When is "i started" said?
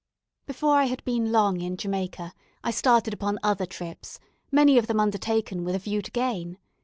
2.63-3.13